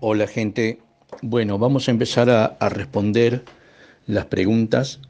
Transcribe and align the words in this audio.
Hola 0.00 0.26
gente. 0.26 0.78
Bueno, 1.22 1.58
vamos 1.58 1.88
a 1.88 1.90
empezar 1.90 2.28
a, 2.28 2.44
a 2.44 2.68
responder 2.68 3.42
las 4.06 4.26
preguntas. 4.26 5.00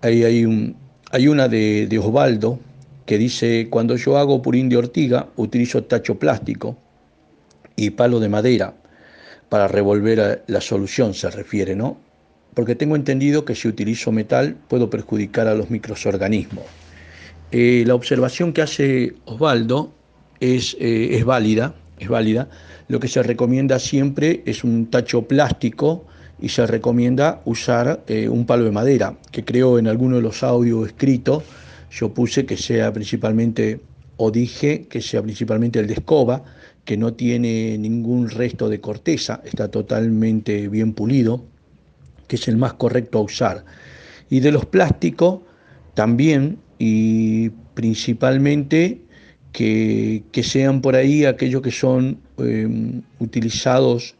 Ahí 0.00 0.24
hay, 0.24 0.46
un, 0.46 0.74
hay 1.10 1.28
una 1.28 1.48
de, 1.48 2.00
Osvaldo 2.02 2.58
que 3.04 3.18
dice, 3.18 3.68
cuando 3.68 3.94
yo 3.96 4.16
hago 4.16 4.40
purín 4.40 4.70
de 4.70 4.78
ortiga, 4.78 5.28
utilizo 5.36 5.84
tacho 5.84 6.18
plástico 6.18 6.78
y 7.76 7.90
palo 7.90 8.18
de 8.18 8.30
madera 8.30 8.74
para 9.50 9.68
revolver 9.68 10.42
la 10.46 10.62
solución, 10.62 11.12
se 11.12 11.30
refiere, 11.30 11.76
¿no? 11.76 11.98
Porque 12.54 12.74
tengo 12.74 12.96
entendido 12.96 13.44
que 13.44 13.54
si 13.54 13.68
utilizo 13.68 14.12
metal 14.12 14.56
puedo 14.68 14.88
perjudicar 14.88 15.46
a 15.46 15.54
los 15.54 15.68
microorganismos. 15.68 16.64
Eh, 17.52 17.84
la 17.86 17.94
observación 17.94 18.54
que 18.54 18.62
hace 18.62 19.12
Osvaldo 19.26 19.92
es, 20.40 20.74
eh, 20.80 21.16
es 21.18 21.24
válida, 21.26 21.74
es 21.98 22.08
válida. 22.08 22.48
Lo 22.88 23.00
que 23.00 23.08
se 23.08 23.22
recomienda 23.22 23.78
siempre 23.78 24.42
es 24.46 24.64
un 24.64 24.86
tacho 24.90 25.22
plástico 25.22 26.06
y 26.40 26.50
se 26.50 26.66
recomienda 26.66 27.40
usar 27.44 28.04
eh, 28.06 28.28
un 28.28 28.46
palo 28.46 28.64
de 28.64 28.72
madera, 28.72 29.16
que 29.30 29.44
creo 29.44 29.78
en 29.78 29.88
alguno 29.88 30.16
de 30.16 30.22
los 30.22 30.42
audios 30.42 30.86
escritos 30.86 31.42
yo 31.90 32.12
puse 32.12 32.44
que 32.44 32.56
sea 32.56 32.92
principalmente, 32.92 33.80
o 34.16 34.30
dije 34.30 34.86
que 34.88 35.00
sea 35.00 35.22
principalmente 35.22 35.78
el 35.78 35.86
de 35.86 35.94
escoba, 35.94 36.44
que 36.84 36.96
no 36.96 37.14
tiene 37.14 37.78
ningún 37.78 38.28
resto 38.28 38.68
de 38.68 38.80
corteza, 38.80 39.40
está 39.44 39.68
totalmente 39.68 40.68
bien 40.68 40.92
pulido, 40.92 41.44
que 42.28 42.36
es 42.36 42.48
el 42.48 42.56
más 42.56 42.74
correcto 42.74 43.18
a 43.18 43.22
usar. 43.22 43.64
Y 44.28 44.40
de 44.40 44.52
los 44.52 44.66
plásticos 44.66 45.40
también 45.94 46.58
y 46.78 47.50
principalmente 47.74 49.00
que, 49.56 50.42
sean 50.42 50.82
por 50.82 50.96
ahí 50.96 51.24
aquellos 51.24 51.62
que 51.62 51.70
son 51.70 52.18
em, 52.36 53.00
utilizados 53.18 54.14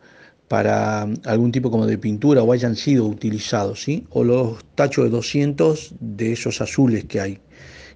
para 0.49 1.03
algún 1.27 1.53
tipo 1.53 1.71
como 1.71 1.85
de 1.85 1.99
pintura 1.99 2.43
o 2.43 2.53
hayan 2.53 2.75
sido 2.75 3.05
utilizados, 3.05 3.83
¿sí? 3.83 4.06
O 4.11 4.25
los 4.25 4.65
tachos 4.75 5.05
de 5.05 5.11
200 5.11 5.95
de 6.01 6.33
esos 6.33 6.62
azules 6.62 7.05
que 7.05 7.20
hay, 7.20 7.39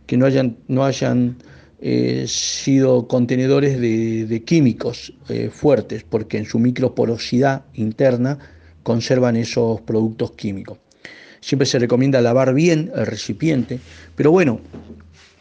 que 0.07 0.19
no 0.19 0.27
hayan, 0.27 0.59
no 0.69 0.85
hayan 0.85 1.37
eh, 1.81 2.27
sido 2.29 3.09
contenedores 3.09 3.81
de, 3.81 4.43
químicos 4.45 5.15
eh, 5.31 5.49
fuertes, 5.51 6.05
porque 6.05 6.37
en 6.37 6.45
su 6.45 6.59
microporosidad 6.59 7.65
interna 7.73 8.39
conservan 8.83 9.37
esos 9.37 9.81
productos 9.81 10.33
químicos. 10.33 10.77
Siempre 11.41 11.65
se 11.65 11.79
recomienda 11.79 12.21
lavar 12.21 12.53
bien 12.53 12.93
el 12.95 13.07
recipiente, 13.07 13.81
pero 14.15 14.31
bueno, 14.31 14.61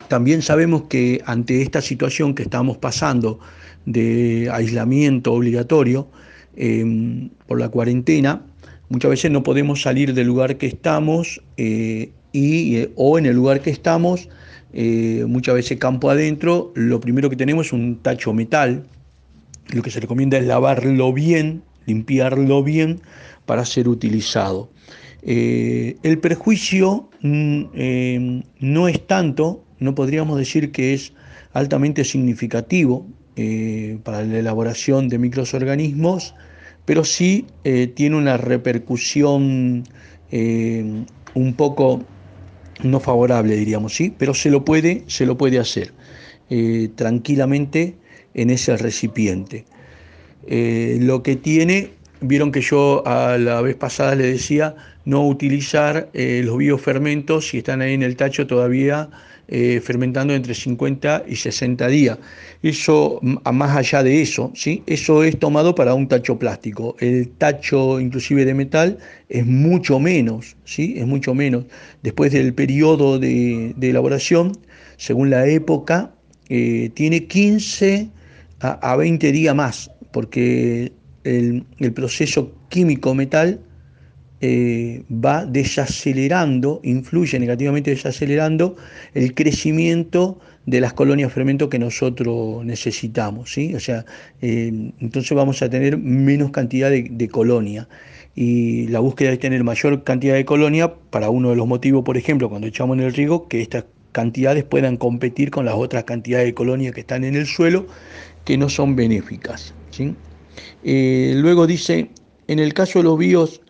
también 0.10 0.42
sabemos 0.42 0.84
que 0.90 1.22
ante 1.26 1.62
esta 1.62 1.82
situación 1.82 2.34
que 2.34 2.44
estamos 2.44 2.78
pasando 2.78 3.40
de 3.86 4.50
aislamiento 4.52 5.32
obligatorio 5.34 6.10
em, 6.58 7.30
por 7.48 7.60
la 7.60 7.70
cuarentena, 7.70 8.42
muchas 8.90 9.12
veces 9.12 9.32
no 9.32 9.44
podemos 9.44 9.82
salir 9.84 10.14
del 10.14 10.28
lugar 10.28 10.58
que 10.58 10.66
estamos 10.66 11.42
eh, 11.58 12.12
y, 12.32 12.76
eh, 12.78 12.92
o 12.96 13.18
en 13.18 13.28
el 13.28 13.36
lugar 13.36 13.62
que 13.62 13.70
estamos, 13.70 14.30
eh, 14.74 15.26
muchas 15.28 15.56
veces 15.56 15.78
campo 15.78 16.10
adentro, 16.10 16.72
lo 16.76 17.00
primero 17.00 17.30
que 17.30 17.36
tenemos 17.36 17.68
es 17.68 17.74
un 17.74 17.98
tacho 17.98 18.34
metal. 18.34 18.84
Lo 19.70 19.84
que 19.84 19.92
se 19.92 20.00
recomienda 20.00 20.40
es 20.40 20.46
lavarlo 20.46 21.14
bien, 21.14 21.62
limpiarlo 21.86 22.64
bien 22.64 23.02
para 23.46 23.64
ser 23.64 23.88
utilizado. 23.88 24.70
el 25.22 26.18
perjuicio 26.20 27.10
mm, 27.22 27.64
em, 27.76 28.44
no 28.60 28.88
es 28.88 29.06
tanto 29.06 29.64
no 29.80 29.96
podríamos 29.96 30.38
decir 30.38 30.72
que 30.72 30.94
es 30.94 31.14
altamente 31.54 32.04
significativo 32.04 33.08
eh, 33.36 34.00
para 34.04 34.24
la 34.24 34.40
elaboración 34.40 35.08
de 35.08 35.18
microorganismos, 35.18 36.36
pero 36.86 37.04
sí 37.04 37.46
eh, 37.64 37.88
tiene 37.88 38.18
una 38.18 38.38
repercusión 38.38 39.84
eh, 40.32 41.06
un 41.34 41.54
poco 41.54 42.04
no 42.84 43.00
favorable, 43.00 43.56
diríamos, 43.56 43.94
sí, 43.96 44.14
pero 44.18 44.34
se 44.34 44.50
lo 44.50 44.66
puede, 44.66 45.04
se 45.08 45.26
lo 45.26 45.38
puede 45.38 45.60
hacer 45.60 45.94
tranquilamente 46.96 47.96
en 48.34 48.50
ese 48.50 48.76
recipiente. 48.76 49.66
lo 50.48 51.22
que 51.22 51.36
tiene, 51.36 51.92
vieron 52.22 52.52
que 52.52 52.62
yo 52.62 53.06
a 53.06 53.38
la 53.38 53.62
vez 53.62 53.76
pasada 53.76 54.16
le 54.16 54.26
decía 54.26 54.76
no 55.06 55.28
utilizar 55.28 56.10
los 56.14 56.58
biofermentos 56.58 57.50
si 57.50 57.60
están 57.60 57.82
ahí 57.82 57.94
en 57.94 58.02
el 58.02 58.16
tacho 58.16 58.48
todavía 58.48 59.12
eh, 59.52 59.82
fermentando 59.84 60.34
entre 60.36 60.54
50 60.54 61.24
y 61.28 61.36
60 61.36 61.88
días. 61.88 62.20
Eso, 62.62 63.20
más 63.22 63.76
allá 63.76 64.04
de 64.04 64.22
eso, 64.22 64.52
¿sí? 64.54 64.84
eso 64.86 65.24
es 65.24 65.40
tomado 65.40 65.74
para 65.74 65.96
un 65.96 66.08
tacho 66.08 66.38
plástico. 66.38 66.96
El 67.00 67.30
tacho 67.30 68.00
inclusive 68.00 68.46
de 68.46 68.54
metal 68.54 69.00
es 69.28 69.46
mucho 69.48 70.00
menos, 70.00 70.56
¿sí? 70.66 70.94
es 70.98 71.08
mucho 71.08 71.34
menos. 71.34 71.66
Después 72.04 72.32
del 72.32 72.54
periodo 72.54 73.18
de, 73.18 73.74
elaboración, 73.82 74.56
según 74.98 75.32
la 75.32 75.48
época, 75.48 76.12
eh, 76.50 76.92
tiene 76.94 77.26
15 77.26 78.08
a, 78.60 78.96
20 78.96 79.32
días 79.32 79.56
más, 79.56 79.90
porque 80.12 80.92
el 81.24 81.94
proceso 81.94 82.54
químico 82.70 83.16
metal 83.16 83.60
eh, 84.42 85.04
va 85.12 85.46
desacelerando, 85.46 86.80
influye 86.84 87.40
negativamente 87.40 87.92
desacelerando 87.92 88.78
el 89.14 89.34
crecimiento 89.34 90.40
de 90.66 90.80
las 90.80 90.94
colonias 90.94 91.34
fermento 91.34 91.68
que 91.70 91.80
nosotros 91.80 92.64
necesitamos. 92.64 93.52
¿sí? 93.52 93.76
O 93.76 93.80
sea, 93.80 94.06
eh, 94.42 94.92
entonces 95.00 95.36
vamos 95.36 95.62
a 95.62 95.70
tener 95.70 95.98
menos 95.98 96.52
cantidad 96.52 96.90
de, 96.90 97.30
colonia. 97.30 97.90
Y 98.36 98.88
la 98.88 99.00
búsqueda 99.00 99.32
es 99.32 99.40
tener 99.40 99.64
mayor 99.64 100.04
cantidad 100.04 100.36
de 100.36 100.46
colonia 100.46 100.94
para 101.10 101.30
uno 101.30 101.50
de 101.50 101.56
los 101.56 101.68
motivos, 101.68 102.04
por 102.06 102.16
ejemplo, 102.16 102.50
cuando 102.50 102.68
echamos 102.68 102.98
en 102.98 103.04
el 103.04 103.14
riego, 103.14 103.48
que 103.48 103.62
estas 103.62 103.86
cantidades 104.12 104.64
puedan 104.64 104.98
competir 104.98 105.52
con 105.52 105.66
las 105.66 105.76
otras 105.76 106.06
cantidades 106.06 106.46
de 106.46 106.54
colonia 106.54 106.92
que 106.92 107.02
están 107.02 107.24
en 107.24 107.36
el 107.36 107.46
suelo, 107.46 107.88
que 108.46 108.58
no 108.58 108.70
son 108.70 108.96
benéficas. 108.96 109.74
¿sí? 109.92 110.16
Eh, 110.84 111.34
luego 111.36 111.68
dice, 111.68 112.10
en 112.48 112.60
el 112.60 112.74
caso 112.74 113.00
de 113.00 113.04
los 113.04 113.18
bios 113.18 113.62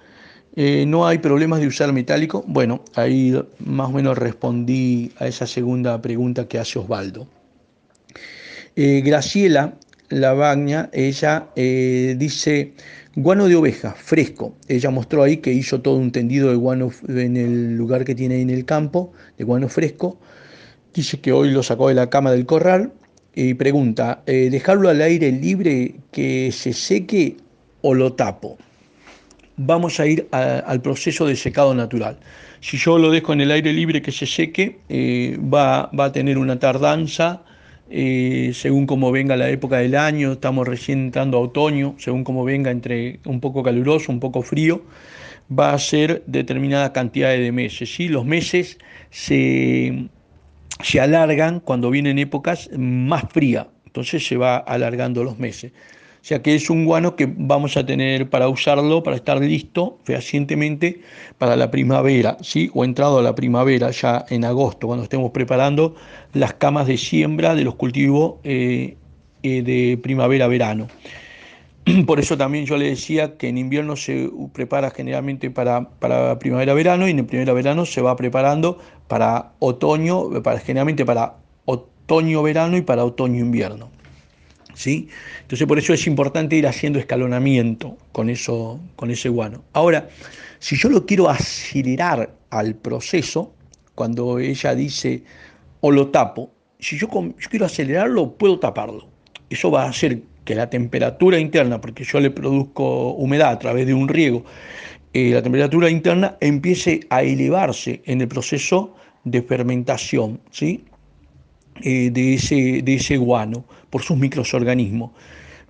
eh, 0.61 0.85
no 0.85 1.07
hay 1.07 1.19
problemas 1.19 1.61
de 1.61 1.67
usar 1.67 1.93
metálico. 1.93 2.43
Bueno, 2.45 2.83
ahí 2.95 3.33
más 3.59 3.87
o 3.87 3.93
menos 3.93 4.17
respondí 4.17 5.09
a 5.17 5.25
esa 5.25 5.47
segunda 5.47 6.01
pregunta 6.01 6.49
que 6.49 6.59
hace 6.59 6.77
Osvaldo. 6.79 7.29
Eh, 8.75 8.99
Graciela 8.99 9.75
Lavagna, 10.09 10.89
ella 10.91 11.47
eh, 11.55 12.13
dice, 12.19 12.73
guano 13.15 13.47
de 13.47 13.55
oveja, 13.55 13.93
fresco. 13.93 14.57
Ella 14.67 14.89
mostró 14.89 15.23
ahí 15.23 15.37
que 15.37 15.53
hizo 15.53 15.79
todo 15.79 15.95
un 15.95 16.11
tendido 16.11 16.49
de 16.49 16.57
guano 16.57 16.91
en 17.07 17.37
el 17.37 17.77
lugar 17.77 18.03
que 18.03 18.13
tiene 18.13 18.35
ahí 18.35 18.41
en 18.41 18.49
el 18.49 18.65
campo, 18.65 19.13
de 19.37 19.45
guano 19.45 19.69
fresco. 19.69 20.19
Dice 20.93 21.21
que 21.21 21.31
hoy 21.31 21.51
lo 21.51 21.63
sacó 21.63 21.87
de 21.87 21.93
la 21.93 22.09
cama 22.09 22.31
del 22.33 22.45
corral 22.45 22.91
y 23.33 23.53
pregunta, 23.53 24.23
¿dejarlo 24.25 24.89
al 24.89 25.01
aire 25.01 25.31
libre 25.31 25.95
que 26.11 26.51
se 26.51 26.73
seque 26.73 27.37
o 27.81 27.93
lo 27.93 28.11
tapo? 28.11 28.57
Vamos 29.59 29.99
a 29.99 30.07
ir 30.07 30.27
al 30.31 30.81
proceso 30.81 31.27
de 31.27 31.35
secado 31.35 31.75
natural. 31.75 32.17
Si 32.61 32.77
yo 32.77 32.97
lo 32.97 33.11
dejo 33.11 33.33
en 33.33 33.41
el 33.41 33.51
aire 33.51 33.73
libre 33.73 34.01
que 34.01 34.11
se 34.11 34.25
seque, 34.25 34.79
eh, 34.87 35.37
va, 35.41 35.89
a 35.95 36.11
tener 36.13 36.37
una 36.37 36.57
tardanza, 36.59 37.41
eh, 37.89 38.51
según 38.53 38.85
como 38.85 39.11
venga 39.11 39.35
la 39.35 39.49
época 39.49 39.79
del 39.79 39.95
año, 39.95 40.33
estamos 40.33 40.65
recién 40.65 40.99
entrando 41.05 41.37
a 41.37 41.41
otoño, 41.41 41.95
según 41.97 42.23
como 42.23 42.45
venga 42.45 42.71
entre 42.71 43.19
un 43.25 43.41
poco 43.41 43.61
caluroso, 43.61 44.11
un 44.11 44.21
poco 44.21 44.41
frío, 44.43 44.81
va 45.51 45.73
a 45.73 45.79
ser 45.79 46.23
determinada 46.25 46.93
cantidad 46.93 47.31
de 47.31 47.51
meses. 47.51 47.93
¿sí? 47.93 48.07
Los 48.07 48.25
meses 48.25 48.77
se, 49.09 50.07
se 50.81 50.99
alargan 51.01 51.59
cuando 51.59 51.89
vienen 51.89 52.17
épocas 52.17 52.69
más 52.77 53.25
frías, 53.29 53.67
entonces 53.85 54.25
se 54.25 54.37
va 54.37 54.57
alargando 54.57 55.23
los 55.23 55.37
meses. 55.37 55.73
Sea 56.21 56.41
que 56.41 56.55
es 56.55 56.69
un 56.69 56.85
guano 56.85 57.15
que 57.15 57.33
vamos 57.33 57.77
a 57.77 57.85
tener 57.85 58.29
para 58.29 58.49
usarlo, 58.49 59.03
para 59.03 59.15
estar 59.15 59.39
listo 59.39 59.97
fehacientemente 60.03 61.01
para 61.37 61.55
la 61.55 61.71
primavera, 61.71 62.37
¿sí? 62.41 62.69
o 62.73 62.83
entrado 62.83 63.19
a 63.19 63.21
la 63.21 63.35
primavera 63.35 63.91
ya 63.91 64.25
en 64.29 64.43
agosto, 64.43 64.87
cuando 64.87 65.03
estemos 65.03 65.31
preparando 65.31 65.95
las 66.33 66.53
camas 66.53 66.87
de 66.87 66.97
siembra 66.97 67.55
de 67.55 67.63
los 67.63 67.75
cultivos 67.75 68.35
eh, 68.43 68.97
eh, 69.43 69.61
de 69.61 69.97
primavera-verano. 69.97 70.87
Por 72.05 72.19
eso 72.19 72.37
también 72.37 72.65
yo 72.65 72.77
le 72.77 72.89
decía 72.89 73.37
que 73.37 73.47
en 73.47 73.57
invierno 73.57 73.95
se 73.95 74.29
prepara 74.53 74.91
generalmente 74.91 75.49
para, 75.49 75.89
para 75.89 76.37
primavera-verano 76.39 77.07
y 77.07 77.11
en 77.11 77.25
primavera-verano 77.25 77.85
se 77.85 78.01
va 78.01 78.15
preparando 78.15 78.77
para 79.07 79.53
otoño, 79.59 80.41
para, 80.43 80.59
generalmente 80.59 81.05
para 81.05 81.35
otoño-verano 81.65 82.77
y 82.77 82.81
para 82.81 83.05
otoño-invierno. 83.05 83.89
¿Sí? 84.73 85.09
Entonces 85.41 85.67
por 85.67 85.77
eso 85.77 85.93
es 85.93 86.07
importante 86.07 86.55
ir 86.55 86.67
haciendo 86.67 86.99
escalonamiento 86.99 87.97
con, 88.11 88.29
eso, 88.29 88.79
con 88.95 89.11
ese 89.11 89.29
guano. 89.29 89.63
Ahora, 89.73 90.09
si 90.59 90.75
yo 90.75 90.89
lo 90.89 91.05
quiero 91.05 91.29
acelerar 91.29 92.33
al 92.49 92.75
proceso, 92.75 93.53
cuando 93.95 94.39
ella 94.39 94.75
dice 94.75 95.23
o 95.81 95.91
lo 95.91 96.09
tapo, 96.09 96.51
si 96.79 96.97
yo, 96.97 97.09
quiero 97.49 97.65
acelerarlo, 97.65 98.33
puedo 98.37 98.59
taparlo. 98.59 99.07
Eso 99.49 99.69
va 99.71 99.83
a 99.83 99.89
hacer 99.89 100.21
que 100.45 100.55
la 100.55 100.69
temperatura 100.69 101.37
interna, 101.39 101.81
porque 101.81 102.03
yo 102.03 102.19
le 102.19 102.31
produzco 102.31 103.11
humedad 103.13 103.51
a 103.51 103.59
través 103.59 103.85
de 103.85 103.93
un 103.93 104.07
riego, 104.07 104.45
eh, 105.13 105.31
la 105.31 105.41
temperatura 105.41 105.89
interna 105.89 106.37
empiece 106.39 107.01
a 107.09 107.23
elevarse 107.23 108.01
en 108.05 108.21
el 108.21 108.27
proceso 108.27 108.95
de 109.23 109.41
fermentación 109.41 110.39
¿sí? 110.51 110.85
Eh, 111.81 112.09
de, 112.11 112.33
ese, 112.33 112.81
de 112.81 112.95
ese 112.95 113.17
guano 113.17 113.63
por 113.89 114.01
sus 114.01 114.17
microorganismos. 114.17 115.11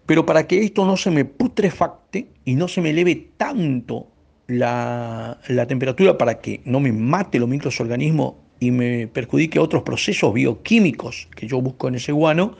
Pero 0.05 0.25
para 0.25 0.47
que 0.47 0.63
esto 0.63 0.85
no 0.85 0.97
se 0.97 1.11
me 1.11 1.23
putrefacte 1.23 2.27
y 2.45 2.55
no 2.55 2.67
se 2.67 2.81
me 2.81 2.89
eleve 2.89 3.27
tanto 3.37 4.07
la, 4.47 5.39
la 5.47 5.67
temperatura 5.67 6.17
para 6.17 6.39
que 6.39 6.61
no 6.65 6.79
me 6.79 6.91
mate 6.91 7.37
los 7.37 7.47
microorganismos 7.47 8.33
y 8.59 8.71
me 8.71 9.07
perjudique 9.07 9.59
otros 9.59 9.83
procesos 9.83 10.33
bioquímicos 10.33 11.27
que 11.35 11.47
yo 11.47 11.61
busco 11.61 11.87
en 11.87 11.95
ese 11.95 12.11
guano, 12.11 12.57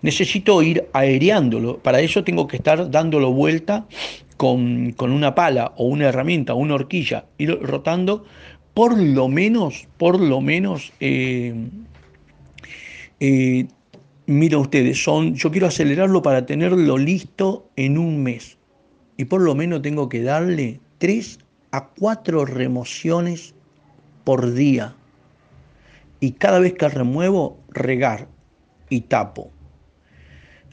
necesito 0.00 0.62
ir 0.62 0.86
aereándolo. 0.92 1.78
Para 1.78 2.00
eso 2.00 2.24
tengo 2.24 2.46
que 2.46 2.56
estar 2.56 2.90
dándolo 2.90 3.32
vuelta 3.32 3.86
con, 4.36 4.94
una 4.98 5.34
pala 5.34 5.72
o 5.76 5.86
una 5.86 6.08
herramienta 6.08 6.54
una 6.54 6.74
horquilla, 6.74 7.26
ir 7.38 7.58
rotando 7.60 8.24
por 8.74 8.98
lo 8.98 9.28
menos, 9.28 9.86
por 9.98 10.18
lo 10.18 10.40
menos, 10.40 10.92
eh, 11.00 11.54
eh, 13.24 13.68
mira 14.26 14.58
ustedes, 14.58 15.00
son, 15.00 15.36
yo 15.36 15.52
quiero 15.52 15.68
acelerarlo 15.68 16.22
para 16.22 16.44
tenerlo 16.44 16.98
listo 16.98 17.70
en 17.76 17.96
un 17.96 18.20
mes. 18.20 18.58
Y 19.16 19.26
por 19.26 19.42
lo 19.42 19.54
menos 19.54 19.80
tengo 19.80 20.08
que 20.08 20.24
darle 20.24 20.80
tres 20.98 21.38
a 21.70 21.86
cuatro 21.86 22.44
remociones 22.44 23.54
por 24.24 24.52
día 24.54 24.96
y 26.18 26.32
cada 26.32 26.58
vez 26.58 26.72
que 26.72 26.88
remuevo, 26.88 27.60
regar 27.68 28.26
y 28.88 29.02
tapo. 29.02 29.52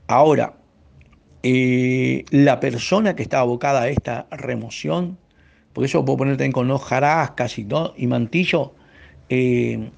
Ahora, 0.07 0.55
eh, 1.43 2.25
la 2.31 2.59
persona 2.59 3.15
que 3.15 3.21
está 3.21 3.41
abocada 3.41 3.83
a 3.83 3.89
esta 3.89 4.25
remoción, 4.31 5.19
porque 5.71 5.85
eso 5.85 6.03
puedo 6.03 6.17
poner 6.17 6.33
también 6.33 6.53
con 6.53 6.71
hojarascas 6.71 7.59
y, 7.59 7.67
y 7.95 8.07
mantillo, 8.07 8.73
eh, 9.29 9.91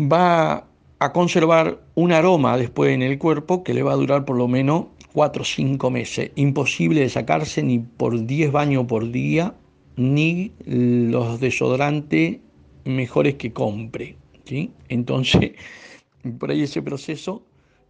va 0.00 0.71
a 1.04 1.12
conservar 1.12 1.80
un 1.94 2.12
aroma 2.12 2.56
después 2.56 2.92
en 2.92 3.02
el 3.02 3.18
cuerpo 3.18 3.64
que 3.64 3.74
le 3.74 3.82
va 3.82 3.92
a 3.92 3.96
durar 3.96 4.24
por 4.24 4.36
lo 4.36 4.46
menos 4.46 4.86
4 5.12 5.42
o 5.42 5.44
5 5.44 5.90
meses. 5.90 6.30
Imposible 6.36 7.00
de 7.00 7.08
sacarse 7.08 7.62
ni 7.62 7.80
por 7.80 8.24
10 8.24 8.52
baños 8.52 8.86
por 8.86 9.10
día, 9.10 9.54
ni 9.96 10.52
los 10.64 11.40
desodorantes 11.40 12.38
mejores 12.84 13.34
que 13.34 13.52
compre. 13.52 14.16
¿sí? 14.44 14.70
Entonces, 14.88 15.52
por 16.38 16.52
ahí 16.52 16.62
ese 16.62 16.82
proceso 16.82 17.42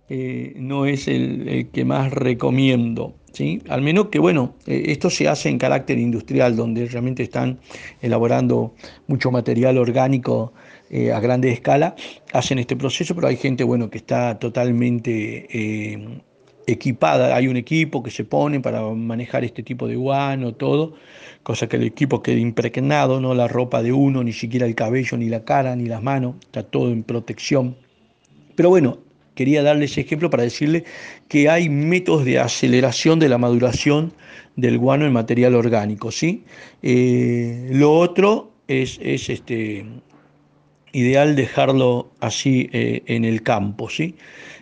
eh, 0.08 0.54
no 0.56 0.86
es 0.86 1.06
el, 1.06 1.68
que 1.70 1.84
más 1.84 2.12
recomiendo. 2.12 3.14
¿sí? 3.32 3.60
Al 3.68 3.82
menos 3.82 4.06
que, 4.06 4.20
bueno, 4.20 4.54
eh, 4.66 4.84
esto 4.86 5.10
se 5.10 5.28
hace 5.28 5.50
en 5.50 5.58
carácter 5.58 5.98
industrial, 5.98 6.56
donde 6.56 6.86
realmente 6.86 7.22
están 7.22 7.60
elaborando 8.00 8.74
mucho 9.06 9.30
material 9.30 9.76
orgánico 9.76 10.54
eh, 10.92 11.12
a 11.12 11.18
grande 11.18 11.50
escala, 11.50 11.96
hacen 12.32 12.60
este 12.60 12.76
proceso, 12.76 13.14
pero 13.16 13.26
hay 13.26 13.36
gente, 13.36 13.64
bueno, 13.64 13.90
que 13.90 13.98
está 13.98 14.38
totalmente 14.38 16.22
equipada, 16.66 17.34
hay 17.34 17.48
un 17.48 17.56
equipo 17.56 18.02
que 18.02 18.10
se 18.10 18.24
pone 18.24 18.60
para 18.60 18.82
manejar 18.82 19.44
este 19.44 19.62
tipo 19.62 19.88
de 19.88 19.96
guano, 19.96 20.54
todo, 20.54 20.94
cosa 21.42 21.68
que 21.68 21.76
el 21.76 21.84
equipo 21.84 22.22
quede 22.22 22.38
impregnado, 22.38 23.20
no 23.20 23.34
la 23.34 23.48
ropa 23.48 23.82
de 23.82 23.92
uno, 23.92 24.22
ni 24.22 24.32
siquiera 24.32 24.66
el 24.66 24.74
cabello, 24.74 25.16
ni 25.16 25.28
la 25.28 25.44
cara, 25.44 25.74
ni 25.76 25.86
las 25.86 26.02
manos, 26.02 26.36
está 26.40 26.62
todo 26.62 26.90
en 26.90 27.02
protección. 27.02 27.76
Pero 28.54 28.68
bueno, 28.68 28.98
quería 29.34 29.62
darles 29.62 29.96
ejemplo 29.98 30.30
para 30.30 30.42
decirle 30.42 30.84
que 31.28 31.48
hay 31.48 31.68
métodos 31.68 32.24
de 32.24 32.38
aceleración 32.38 33.18
de 33.18 33.28
la 33.28 33.38
maduración 33.38 34.12
del 34.56 34.78
guano 34.78 35.06
en 35.06 35.12
material 35.12 35.54
orgánico, 35.54 36.10
¿sí? 36.10 36.44
Eh, 36.82 37.70
lo 37.72 37.92
otro 37.92 38.52
es, 38.68 39.00
este, 39.02 39.84
ideal 40.92 41.36
dejarlo 41.36 42.10
así 42.20 42.68
eh, 42.72 43.02
en 43.06 43.24
el 43.24 43.42
campo, 43.42 43.88
¿sí? 43.88 44.16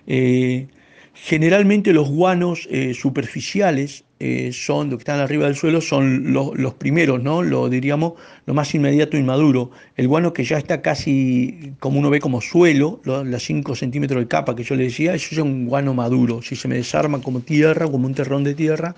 Eh, 0.07 0.67
Generalmente 1.13 1.93
los 1.93 2.09
guanos 2.09 2.67
eh, 2.71 2.95
superficiales 2.95 4.05
son, 4.53 4.89
los 4.89 4.99
que 4.99 5.03
están 5.03 5.21
arriba 5.21 5.47
del 5.47 5.57
suelo, 5.57 5.81
son 5.81 6.33
los, 6.33 6.75
primeros, 6.75 7.23
¿no? 7.23 7.43
Lo 7.43 7.69
diríamos, 7.69 8.15
lo 8.47 8.55
más 8.55 8.75
inmediato 8.75 9.17
y 9.19 9.23
maduro. 9.23 9.71
El 9.97 10.09
guano 10.09 10.33
que 10.33 10.45
ya 10.45 10.57
está 10.59 10.81
casi, 10.83 11.73
como 11.79 11.99
uno 11.99 12.11
ve, 12.11 12.21
como 12.21 12.41
suelo, 12.41 13.01
las 13.05 13.43
5 13.43 13.75
centímetros 13.75 14.21
de 14.21 14.29
capa 14.29 14.55
que 14.55 14.63
yo 14.63 14.77
le 14.77 14.85
decía, 14.85 15.15
eso 15.15 15.29
es 15.33 15.39
un 15.39 15.67
guano 15.67 15.95
maduro. 15.95 16.43
Si 16.43 16.55
se 16.55 16.69
me 16.69 16.77
desarma 16.77 17.21
como 17.23 17.41
tierra, 17.41 17.87
como 17.87 18.07
un 18.07 18.15
terrón 18.15 18.45
de 18.45 18.55
tierra, 18.55 18.95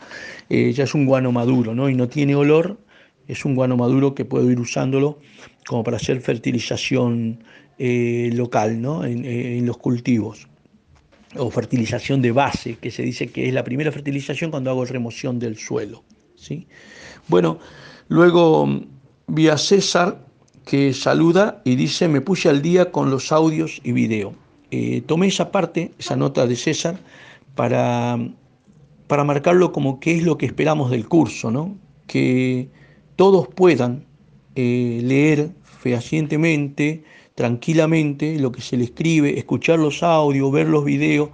ya 0.49 0.85
es 0.85 0.95
un 0.95 1.07
guano 1.07 1.31
maduro, 1.31 1.75
¿no? 1.75 1.89
Y 1.89 1.95
no 1.95 2.09
tiene 2.09 2.35
olor, 2.35 2.79
es 3.29 3.45
un 3.45 3.55
guano 3.55 3.77
maduro 3.77 4.15
que 4.15 4.25
puedo 4.25 4.51
ir 4.51 4.61
usándolo 4.61 5.19
como 5.67 5.85
para 5.85 5.97
hacer 5.97 6.21
fertilización 6.21 7.43
local, 7.79 8.81
¿no? 8.81 9.05
en 9.05 9.67
los 9.67 9.77
cultivos 9.79 10.47
o 11.37 11.51
fertilización 11.51 12.21
de 12.21 12.33
base, 12.33 12.77
que 12.77 12.91
se 12.91 13.03
dice 13.03 13.29
que 13.29 13.49
es 13.49 13.55
la 13.55 13.65
primera 13.65 13.91
fertilización 13.93 14.51
cuando 14.51 14.71
hago 14.71 14.85
remoción 14.85 15.39
del 15.39 15.57
suelo. 15.57 16.03
¿sí? 16.37 16.67
Bueno, 17.29 17.59
luego 18.09 18.69
vi 19.27 19.49
a 19.49 19.57
César 19.57 20.27
que 20.67 20.93
saluda 20.93 21.61
y 21.65 21.77
dice, 21.77 22.09
me 22.09 22.21
puse 22.21 22.49
al 22.49 22.63
día 22.63 22.91
con 22.91 23.11
los 23.11 23.33
audios 23.33 23.81
y 23.83 23.93
video. 23.93 24.35
Eh, 24.71 25.03
tomé 25.07 25.29
esa 25.29 25.51
parte, 25.51 25.93
esa 25.99 26.17
nota 26.17 26.47
de 26.47 26.57
César, 26.57 26.99
para, 27.55 28.19
para 29.07 29.25
marcarlo 29.25 29.73
como 29.73 30.01
qué 30.01 30.17
es 30.17 30.23
lo 30.23 30.39
que 30.39 30.47
esperamos 30.47 30.91
del 30.91 31.09
curso, 31.09 31.51
¿no? 31.51 31.77
que 32.07 32.69
todos 33.17 33.49
puedan 33.49 34.05
eh, 34.55 35.01
leer 35.03 35.51
fehacientemente, 35.63 37.05
tranquilamente 37.35 38.39
lo 38.39 38.53
que 38.53 38.61
se 38.61 38.77
le 38.77 38.85
escribe, 38.85 39.39
escuchar 39.39 39.79
los 39.79 40.03
audios, 40.03 40.53
ver 40.53 40.69
los 40.69 40.85
videos, 40.85 41.31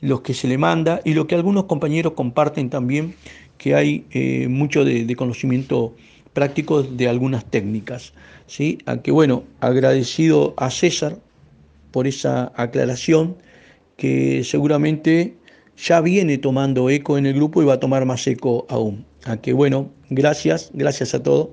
los 0.00 0.22
que 0.22 0.34
se 0.34 0.48
le 0.48 0.58
manda 0.58 1.00
y 1.04 1.14
lo 1.14 1.26
que 1.26 1.34
algunos 1.34 1.64
compañeros 1.64 2.14
comparten 2.14 2.70
también, 2.70 3.14
que 3.58 3.74
hay 3.74 4.06
eh, 4.10 4.48
mucho 4.48 4.84
de, 4.84 5.14
conocimiento 5.16 5.94
práctico 6.32 6.82
de 6.82 7.08
algunas 7.08 7.44
técnicas. 7.44 8.14
¿sí? 8.46 8.78
A 8.86 8.98
que 8.98 9.10
bueno, 9.10 9.44
agradecido 9.60 10.54
a 10.56 10.70
César 10.70 11.18
por 11.90 12.06
esa 12.06 12.52
aclaración 12.56 13.36
que 13.96 14.44
seguramente 14.44 15.34
ya 15.76 16.00
viene 16.00 16.38
tomando 16.38 16.88
eco 16.88 17.18
en 17.18 17.26
el 17.26 17.34
grupo 17.34 17.62
y 17.62 17.66
va 17.66 17.74
a 17.74 17.80
tomar 17.80 18.06
más 18.06 18.26
eco 18.26 18.66
aún. 18.70 19.09
A 19.24 19.36
que 19.36 19.52
bueno, 19.52 19.90
gracias, 20.08 20.70
gracias 20.72 21.14
a 21.14 21.22
todos. 21.22 21.48